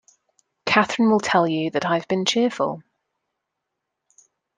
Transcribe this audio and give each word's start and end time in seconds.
Catherine 0.65 1.11
will 1.11 1.19
tell 1.19 1.47
you 1.47 1.69
that 1.69 1.85
I 1.85 1.93
have 1.93 2.07
been 2.07 2.25
cheerful. 2.25 2.81